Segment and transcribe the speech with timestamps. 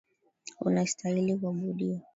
[0.59, 1.99] Unastahili kuabudiwa.